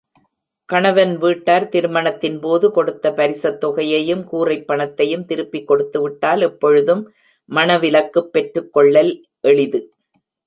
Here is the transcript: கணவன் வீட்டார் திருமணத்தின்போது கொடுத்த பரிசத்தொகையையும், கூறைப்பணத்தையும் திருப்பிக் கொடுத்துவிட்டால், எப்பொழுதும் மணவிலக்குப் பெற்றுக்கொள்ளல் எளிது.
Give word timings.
கணவன் 0.69 1.17
வீட்டார் 1.17 1.69
திருமணத்தின்போது 1.69 2.67
கொடுத்த 2.69 3.11
பரிசத்தொகையையும், 3.11 4.23
கூறைப்பணத்தையும் 4.31 5.25
திருப்பிக் 5.25 5.67
கொடுத்துவிட்டால், 5.67 6.41
எப்பொழுதும் 6.41 7.03
மணவிலக்குப் 7.49 8.31
பெற்றுக்கொள்ளல் 8.31 9.13
எளிது. 9.41 9.81